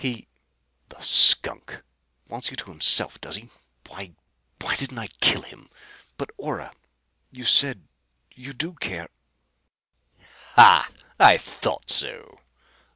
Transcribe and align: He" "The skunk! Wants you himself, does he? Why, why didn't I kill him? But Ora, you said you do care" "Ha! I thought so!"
He" 0.03 0.25
"The 0.89 0.99
skunk! 1.03 1.83
Wants 2.27 2.49
you 2.49 2.55
himself, 2.65 3.21
does 3.21 3.35
he? 3.35 3.49
Why, 3.87 4.15
why 4.59 4.75
didn't 4.75 4.97
I 4.97 5.09
kill 5.21 5.43
him? 5.43 5.69
But 6.17 6.31
Ora, 6.39 6.73
you 7.29 7.45
said 7.45 7.87
you 8.33 8.51
do 8.53 8.73
care" 8.73 9.09
"Ha! 10.55 10.89
I 11.19 11.37
thought 11.37 11.91
so!" 11.91 12.39